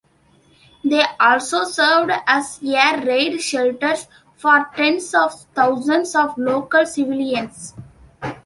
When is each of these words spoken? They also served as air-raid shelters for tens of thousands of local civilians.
They 0.83 1.03
also 1.19 1.63
served 1.63 2.11
as 2.25 2.59
air-raid 2.63 3.39
shelters 3.39 4.07
for 4.35 4.67
tens 4.75 5.13
of 5.13 5.31
thousands 5.53 6.15
of 6.15 6.35
local 6.39 6.87
civilians. 6.87 7.75